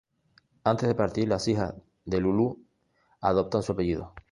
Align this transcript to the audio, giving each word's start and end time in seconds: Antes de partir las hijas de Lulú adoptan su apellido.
Antes 0.63 0.89
de 0.89 0.95
partir 0.95 1.27
las 1.27 1.47
hijas 1.47 1.75
de 2.05 2.19
Lulú 2.19 2.65
adoptan 3.21 3.61
su 3.61 3.73
apellido. 3.73 4.15